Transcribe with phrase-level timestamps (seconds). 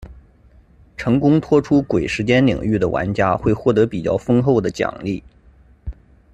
[0.97, 5.23] 成功脱出鬼时间领域的玩家会获得比较丰厚的奖励。